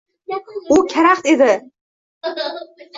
U 0.75 0.77
karaxt 0.95 1.31
edi. 1.35 1.53